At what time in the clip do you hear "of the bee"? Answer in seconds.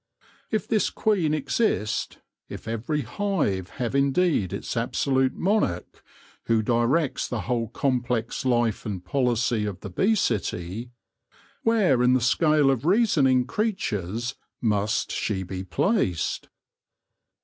9.65-10.15